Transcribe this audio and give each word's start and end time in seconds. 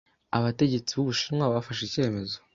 Abategetsi 0.37 0.91
b'Ubushinwa 0.93 1.45
bafashe 1.53 1.81
icyemezo 1.85 2.37